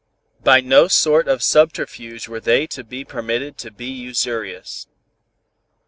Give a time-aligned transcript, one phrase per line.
[0.43, 4.87] By no sort of subterfuge were they to be permitted to be usurious.